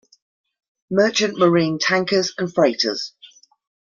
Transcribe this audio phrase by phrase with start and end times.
[0.89, 3.13] Merchant Marine tankers and freighters.